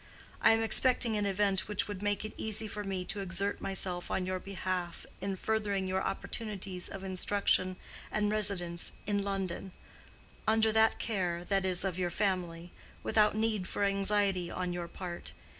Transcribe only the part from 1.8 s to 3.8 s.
would make it easy for me to exert